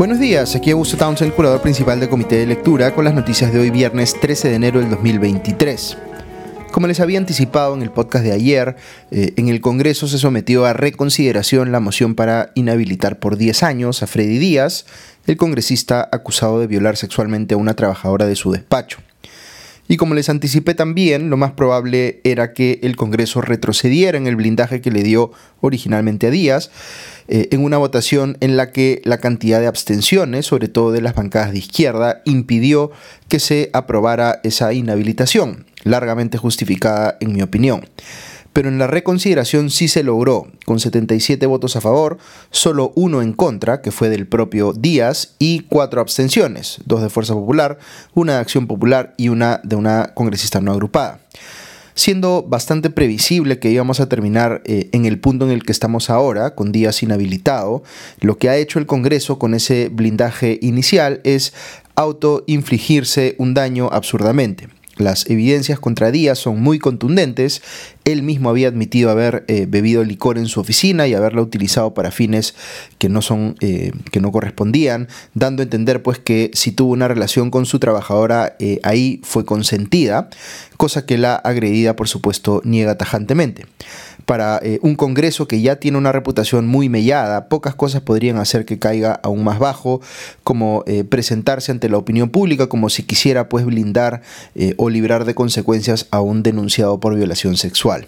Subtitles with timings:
[0.00, 3.58] Buenos días, aquí Augusto Townsend, curador principal del Comité de Lectura, con las noticias de
[3.58, 5.98] hoy viernes 13 de enero del 2023.
[6.72, 8.76] Como les había anticipado en el podcast de ayer,
[9.10, 14.02] eh, en el Congreso se sometió a reconsideración la moción para inhabilitar por 10 años
[14.02, 14.86] a Freddy Díaz,
[15.26, 19.00] el congresista acusado de violar sexualmente a una trabajadora de su despacho.
[19.90, 24.36] Y como les anticipé también, lo más probable era que el Congreso retrocediera en el
[24.36, 26.70] blindaje que le dio originalmente a Díaz,
[27.26, 31.16] eh, en una votación en la que la cantidad de abstenciones, sobre todo de las
[31.16, 32.92] bancadas de izquierda, impidió
[33.26, 37.84] que se aprobara esa inhabilitación, largamente justificada en mi opinión
[38.52, 42.18] pero en la reconsideración sí se logró, con 77 votos a favor,
[42.50, 47.34] solo uno en contra, que fue del propio Díaz, y cuatro abstenciones, dos de Fuerza
[47.34, 47.78] Popular,
[48.14, 51.20] una de Acción Popular y una de una congresista no agrupada.
[51.94, 56.08] Siendo bastante previsible que íbamos a terminar eh, en el punto en el que estamos
[56.08, 57.82] ahora, con Díaz inhabilitado,
[58.20, 61.52] lo que ha hecho el Congreso con ese blindaje inicial es
[61.96, 64.68] autoinfligirse un daño absurdamente.
[65.00, 67.62] Las evidencias contra Díaz son muy contundentes.
[68.04, 72.10] Él mismo había admitido haber eh, bebido licor en su oficina y haberla utilizado para
[72.10, 72.54] fines
[72.98, 77.08] que no son eh, que no correspondían, dando a entender pues que si tuvo una
[77.08, 80.28] relación con su trabajadora eh, ahí fue consentida,
[80.76, 83.66] cosa que la agredida por supuesto niega tajantemente
[84.30, 88.64] para eh, un Congreso que ya tiene una reputación muy mellada, pocas cosas podrían hacer
[88.64, 90.00] que caiga aún más bajo,
[90.44, 94.22] como eh, presentarse ante la opinión pública como si quisiera pues blindar
[94.54, 98.06] eh, o librar de consecuencias a un denunciado por violación sexual.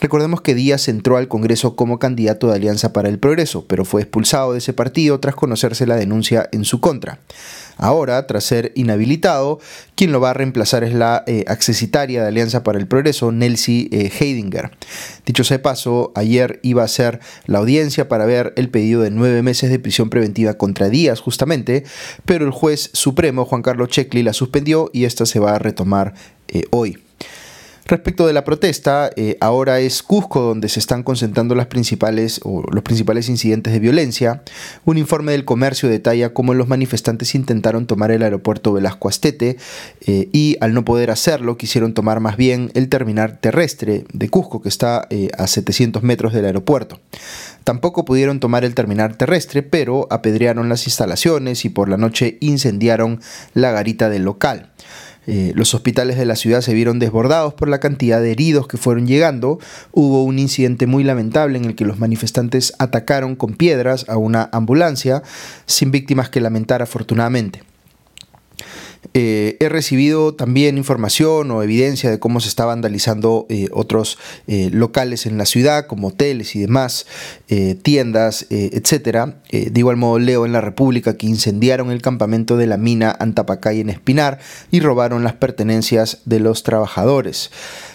[0.00, 4.02] Recordemos que Díaz entró al Congreso como candidato de Alianza para el Progreso, pero fue
[4.02, 7.20] expulsado de ese partido tras conocerse la denuncia en su contra.
[7.82, 9.58] Ahora, tras ser inhabilitado,
[9.94, 13.88] quien lo va a reemplazar es la accesitaria de Alianza para el Progreso, Nelsie
[14.20, 14.70] Heidinger.
[15.24, 19.42] Dicho sea paso, ayer iba a ser la audiencia para ver el pedido de nueve
[19.42, 21.84] meses de prisión preventiva contra Díaz, justamente,
[22.24, 26.14] pero el juez supremo, Juan Carlos Checli, la suspendió y esta se va a retomar
[26.48, 26.98] eh, hoy.
[27.90, 32.62] Respecto de la protesta, eh, ahora es Cusco donde se están concentrando las principales, o
[32.70, 34.44] los principales incidentes de violencia.
[34.84, 39.56] Un informe del comercio detalla cómo los manifestantes intentaron tomar el aeropuerto Velasco Astete
[40.06, 44.62] eh, y al no poder hacerlo quisieron tomar más bien el terminal terrestre de Cusco
[44.62, 47.00] que está eh, a 700 metros del aeropuerto.
[47.64, 53.20] Tampoco pudieron tomar el terminal terrestre, pero apedrearon las instalaciones y por la noche incendiaron
[53.52, 54.70] la garita del local.
[55.32, 58.78] Eh, los hospitales de la ciudad se vieron desbordados por la cantidad de heridos que
[58.78, 59.60] fueron llegando.
[59.92, 64.50] Hubo un incidente muy lamentable en el que los manifestantes atacaron con piedras a una
[64.50, 65.22] ambulancia,
[65.66, 67.69] sin víctimas que lamentar afortunadamente.
[69.14, 74.70] Eh, he recibido también información o evidencia de cómo se está vandalizando eh, otros eh,
[74.72, 77.06] locales en la ciudad, como hoteles y demás,
[77.82, 79.32] tiendas, etc.
[79.50, 83.80] de igual modo leo en la República que incendiaron el campamento de la mina Antapacay
[83.80, 84.38] en Espinar
[84.70, 87.50] y robaron las pertenencias de los trabajadores.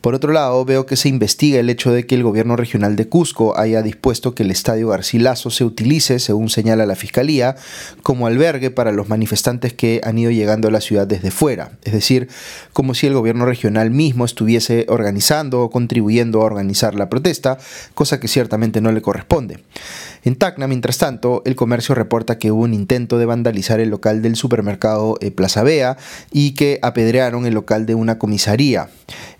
[0.00, 3.08] Por otro lado, veo que se investiga el hecho de que el gobierno regional de
[3.08, 7.56] Cusco haya dispuesto que el estadio Garcilaso se utilice, según señala la fiscalía,
[8.02, 11.72] como albergue para los manifestantes que han ido llegando a la ciudad desde fuera.
[11.84, 12.28] Es decir,
[12.72, 17.58] como si el gobierno regional mismo estuviese organizando o contribuyendo a organizar la protesta,
[17.94, 19.58] cosa que ciertamente no le corresponde.
[20.24, 24.22] En Tacna, mientras tanto, el comercio reporta que hubo un intento de vandalizar el local
[24.22, 25.96] del supermercado eh, Plaza Bea
[26.32, 28.90] y que apedrearon el local de una comisaría.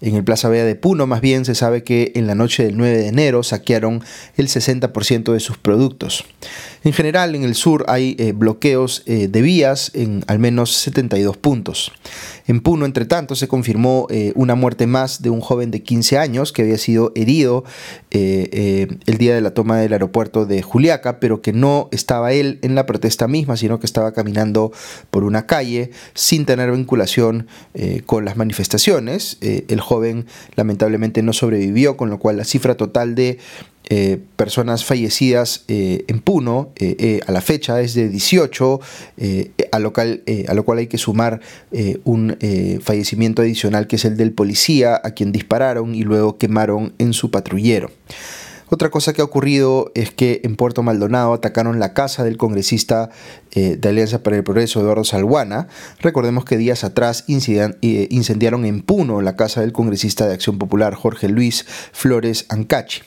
[0.01, 2.77] En el Plaza Bea de Puno, más bien, se sabe que en la noche del
[2.77, 4.03] 9 de enero saquearon
[4.37, 6.25] el 60% de sus productos.
[6.85, 11.37] En general, en el sur hay eh, bloqueos eh, de vías en al menos 72
[11.37, 11.93] puntos.
[12.49, 16.19] En Puno, entre tanto, se confirmó eh, una muerte más de un joven de 15
[16.19, 17.65] años que había sido herido
[18.11, 22.75] el día de la toma del aeropuerto de Juliaca, pero que no estaba él en
[22.75, 24.73] la protesta misma, sino que estaba caminando
[25.11, 27.47] por una calle sin tener vinculación
[28.07, 29.37] con las manifestaciones.
[29.41, 30.27] el joven
[30.57, 33.39] lamentablemente no sobrevivió, con lo cual la cifra total de
[33.91, 38.81] eh, personas fallecidas eh, en Puno eh, a la fecha es de 18,
[39.73, 41.41] a, lo cual, a lo cual hay que sumar
[42.05, 42.37] un
[42.83, 47.31] fallecimiento adicional que es el del policía a quien dispararon y luego quemaron en su
[47.31, 47.91] patrullero.
[48.71, 53.09] Otra cosa que ha ocurrido es que en Puerto Maldonado atacaron la casa del congresista
[53.55, 55.69] de Alianza para el Progreso, Eduardo Salguana.
[56.01, 61.29] Recordemos que días atrás incendiaron en Puno la casa del congresista de Acción Popular, Jorge
[61.29, 63.03] Luis Flores Ancachi.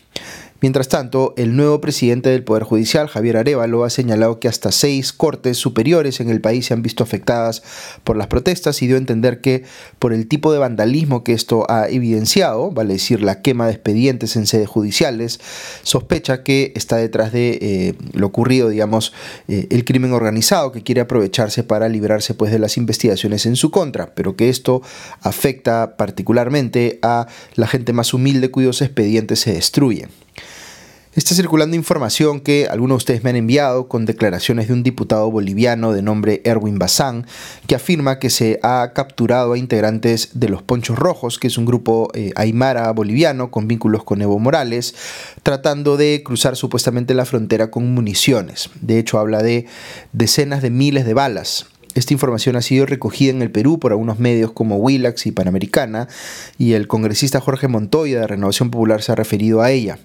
[0.62, 5.12] Mientras tanto, el nuevo presidente del Poder Judicial, Javier Arevalo, ha señalado que hasta seis
[5.12, 7.64] cortes superiores en el país se han visto afectadas
[8.04, 9.64] por las protestas y dio a entender que
[9.98, 14.36] por el tipo de vandalismo que esto ha evidenciado, vale decir la quema de expedientes
[14.36, 15.40] en sedes judiciales,
[15.82, 19.14] sospecha que está detrás de eh, lo ocurrido, digamos,
[19.48, 23.72] eh, el crimen organizado que quiere aprovecharse para librarse pues de las investigaciones en su
[23.72, 24.84] contra, pero que esto
[25.22, 27.26] afecta particularmente a
[27.56, 30.10] la gente más humilde cuyos expedientes se destruyen.
[31.14, 35.30] Está circulando información que algunos de ustedes me han enviado con declaraciones de un diputado
[35.30, 37.28] boliviano de nombre Erwin Bazán,
[37.68, 41.66] que afirma que se ha capturado a integrantes de los Ponchos Rojos, que es un
[41.66, 44.96] grupo eh, aymara boliviano con vínculos con Evo Morales,
[45.44, 48.70] tratando de cruzar supuestamente la frontera con municiones.
[48.80, 49.66] De hecho, habla de
[50.14, 51.66] decenas de miles de balas.
[51.94, 56.08] Esta información ha sido recogida en el Perú por algunos medios como Willax y Panamericana,
[56.58, 60.00] y el congresista Jorge Montoya de Renovación Popular se ha referido a ella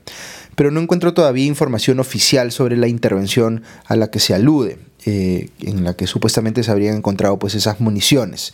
[0.56, 4.78] pero no encuentro todavía información oficial sobre la intervención a la que se alude.
[5.08, 8.52] Eh, en la que supuestamente se habrían encontrado pues esas municiones.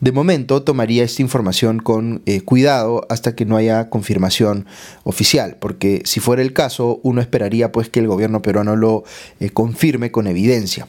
[0.00, 4.66] De momento tomaría esta información con eh, cuidado hasta que no haya confirmación
[5.04, 9.04] oficial, porque si fuera el caso uno esperaría pues que el gobierno peruano lo
[9.40, 10.88] eh, confirme con evidencia.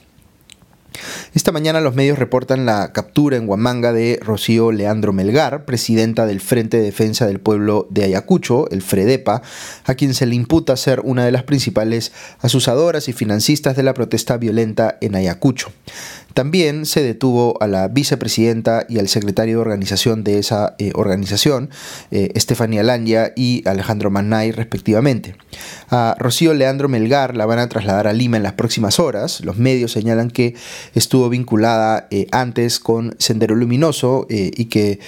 [1.33, 6.41] Esta mañana los medios reportan la captura en Huamanga de Rocío Leandro Melgar, presidenta del
[6.41, 9.41] Frente de Defensa del Pueblo de Ayacucho, el FREDEPA,
[9.85, 13.93] a quien se le imputa ser una de las principales asusadoras y financistas de la
[13.93, 15.71] protesta violenta en Ayacucho.
[16.35, 21.69] También se detuvo a la vicepresidenta y al secretario de organización de esa eh, organización,
[22.11, 25.37] eh, Estefanía Landia y Alejandro Manay, respectivamente.
[25.89, 29.45] A Rocío Leandro Melgar la van a trasladar a Lima en las próximas horas.
[29.45, 30.55] Los medios señalan que
[30.93, 34.99] estuvo vinculada eh, antes con Sendero Luminoso y que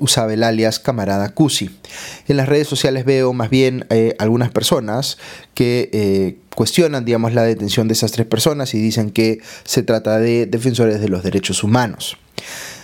[0.00, 1.70] usaba el alias Camarada Cusi.
[2.26, 3.86] En las redes sociales veo más bien
[4.18, 5.18] algunas personas
[5.54, 10.46] que cuestionan, digamos, la detención de esas tres personas y dicen que se trata de
[10.46, 12.16] defensores de los derechos humanos.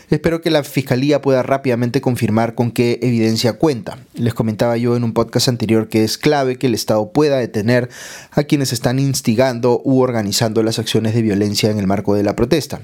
[0.08, 3.98] Espero que la Fiscalía pueda rápidamente confirmar con qué evidencia cuenta.
[4.14, 7.88] Les comentaba yo en un podcast anterior que es clave que el Estado pueda detener
[8.30, 12.36] a quienes están instigando u organizando las acciones de violencia en el marco de la
[12.36, 12.82] protesta.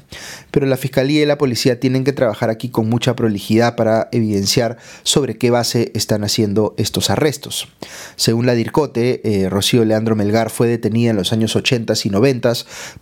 [0.50, 4.78] Pero la Fiscalía y la Policía tienen que trabajar aquí con mucha prolijidad para evidenciar
[5.04, 7.68] sobre qué base están haciendo estos arrestos.
[8.16, 12.52] Según la DIRCOTE, eh, Rocío Leandro Melgar fue detenida en los años 80 y 90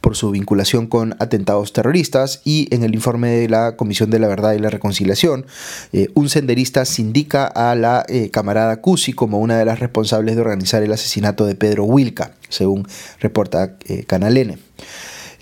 [0.01, 4.29] por su vinculación con atentados terroristas y en el informe de la Comisión de la
[4.29, 5.47] Verdad y la Reconciliación,
[5.93, 10.41] eh, un senderista sindica a la eh, camarada Cusi como una de las responsables de
[10.41, 12.87] organizar el asesinato de Pedro Wilca, según
[13.21, 14.59] reporta eh, Canal N.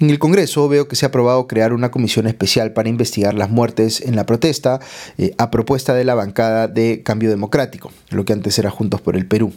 [0.00, 3.50] En el Congreso veo que se ha aprobado crear una comisión especial para investigar las
[3.50, 4.78] muertes en la protesta
[5.38, 9.26] a propuesta de la bancada de Cambio Democrático, lo que antes era Juntos por el
[9.26, 9.52] Perú.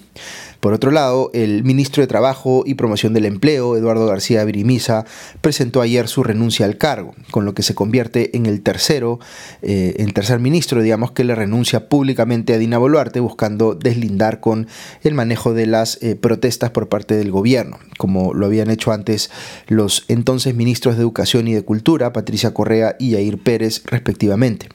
[0.59, 5.05] Por otro lado, el ministro de Trabajo y Promoción del Empleo, Eduardo García Virimisa,
[5.41, 9.19] presentó ayer su renuncia al cargo, con lo que se convierte en el tercero,
[9.63, 14.67] eh, el tercer ministro, digamos, que le renuncia públicamente a Dina Boluarte, buscando deslindar con
[15.03, 19.31] el manejo de las eh, protestas por parte del gobierno, como lo habían hecho antes
[19.67, 24.69] los entonces ministros de Educación y de Cultura, Patricia Correa y Yair Pérez, respectivamente.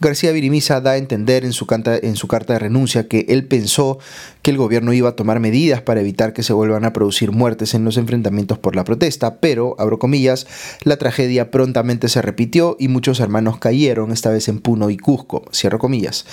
[0.00, 1.66] García Virimisa da a entender en su,
[2.02, 3.98] en su carta de renuncia que él pensó
[4.42, 7.74] que el gobierno iba a tomar medidas para evitar que se vuelvan a producir muertes
[7.74, 10.46] en los enfrentamientos por la protesta, pero, abro comillas,
[10.82, 15.44] la tragedia prontamente se repitió y muchos hermanos cayeron, esta vez en Puno y Cusco,
[15.52, 16.26] cierro comillas.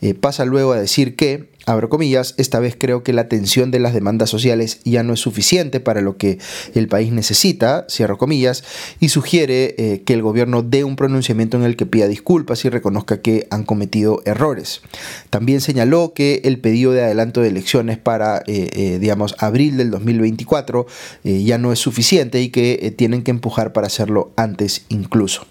[0.00, 3.80] Eh, pasa luego a decir que abro comillas, esta vez creo que la atención de
[3.80, 6.38] las demandas sociales ya no es suficiente para lo que
[6.74, 8.62] el país necesita, cierro comillas,
[9.00, 12.68] y sugiere eh, que el gobierno dé un pronunciamiento en el que pida disculpas y
[12.68, 14.80] reconozca que han cometido errores.
[15.28, 19.90] También señaló que el pedido de adelanto de elecciones para, eh, eh, digamos, abril del
[19.90, 20.86] 2024
[21.24, 25.46] ya no es suficiente y que tienen que empujar para hacerlo antes incluso.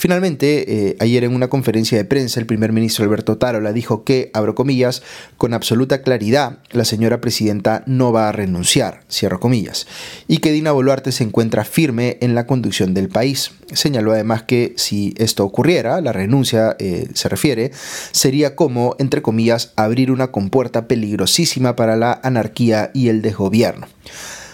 [0.00, 4.30] Finalmente, eh, ayer en una conferencia de prensa, el primer ministro Alberto Tarola dijo que,
[4.32, 5.02] abro comillas,
[5.36, 9.86] con absoluta claridad, la señora presidenta no va a renunciar, cierro comillas,
[10.26, 13.50] y que Dina Boluarte se encuentra firme en la conducción del país.
[13.74, 17.70] Señaló además que si esto ocurriera, la renuncia eh, se refiere,
[18.10, 23.86] sería como, entre comillas, abrir una compuerta peligrosísima para la anarquía y el desgobierno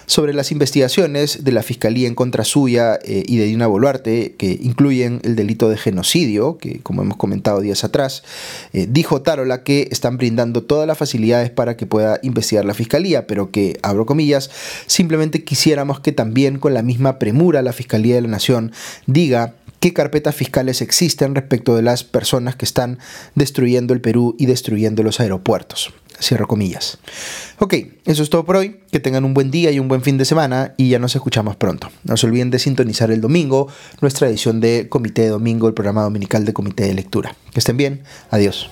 [0.07, 4.59] sobre las investigaciones de la Fiscalía en contra suya eh, y de Dina Boluarte, que
[4.61, 8.23] incluyen el delito de genocidio, que como hemos comentado días atrás,
[8.73, 13.27] eh, dijo Tarola que están brindando todas las facilidades para que pueda investigar la Fiscalía,
[13.27, 14.51] pero que, abro comillas,
[14.87, 18.73] simplemente quisiéramos que también con la misma premura la Fiscalía de la Nación
[19.07, 22.99] diga qué carpetas fiscales existen respecto de las personas que están
[23.35, 25.93] destruyendo el Perú y destruyendo los aeropuertos.
[26.21, 26.99] Cierro comillas.
[27.59, 27.75] Ok,
[28.07, 28.81] eso es todo por hoy.
[28.91, 31.57] Que tengan un buen día y un buen fin de semana y ya nos escuchamos
[31.57, 31.91] pronto.
[32.05, 33.69] No se olviden de sintonizar el domingo
[34.01, 37.35] nuestra edición de Comité de Domingo, el programa dominical de Comité de Lectura.
[37.53, 38.03] Que estén bien.
[38.31, 38.71] Adiós.